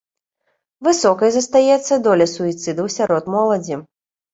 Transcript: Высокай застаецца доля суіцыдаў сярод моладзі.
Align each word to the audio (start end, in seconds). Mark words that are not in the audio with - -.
Высокай 0.87 1.29
застаецца 1.37 2.01
доля 2.11 2.31
суіцыдаў 2.35 2.95
сярод 2.99 3.23
моладзі. 3.41 3.75